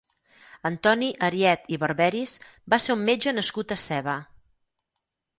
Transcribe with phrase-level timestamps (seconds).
[0.67, 2.33] Antoni Ariet i Barberis
[2.75, 4.15] va ser un metge nascut a Seva.